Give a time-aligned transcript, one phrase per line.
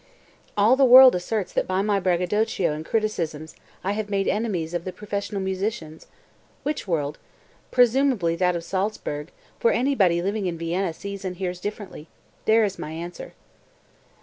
[0.55, 0.55] 218.
[0.57, 3.53] "All the world asserts that by my braggadocio and criticisms
[3.83, 6.07] I have made enemies of the professional musicians!
[6.63, 7.19] Which world?
[7.69, 9.29] Presumably that of Salzburg,
[9.59, 12.07] for anybody living in Vienna sees and hears differently;
[12.45, 13.33] there is my answer."